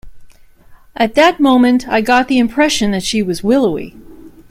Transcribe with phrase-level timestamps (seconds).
[0.95, 3.93] At that moment I got the impression that she was willowy.